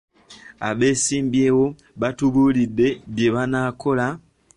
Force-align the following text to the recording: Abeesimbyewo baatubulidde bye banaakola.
Abeesimbyewo 0.67 1.65
baatubulidde 1.99 2.87
bye 3.13 3.27
banaakola. 3.35 4.05